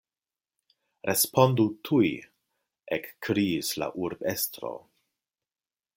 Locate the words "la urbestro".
3.83-4.77